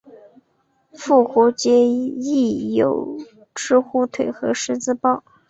[0.93, 3.19] 复活节亦有
[3.53, 5.23] 吃火腿和十字包。